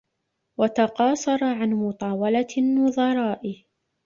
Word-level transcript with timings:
وَتَقَاصَرَ 0.59 1.43
عَنْ 1.43 1.69
مُطَاوَلَةِ 1.73 2.47
النُّظَرَاءِ 2.57 3.65